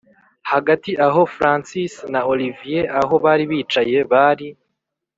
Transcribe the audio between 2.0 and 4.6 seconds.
na olivier aho bari bicaye bari